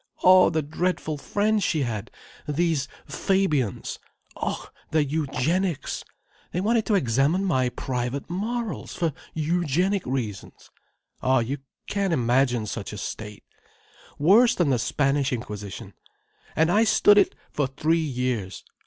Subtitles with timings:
[0.23, 3.99] Oh the dreadful friends she had—these Fabians!
[4.35, 6.03] Oh, their eugenics.
[6.51, 10.71] They wanted to examine my private morals, for eugenic reasons.
[11.21, 13.43] Oh, you can't imagine such a state.
[14.17, 15.93] Worse than the Spanish Inquisition.
[16.55, 18.63] And I stood it for three years.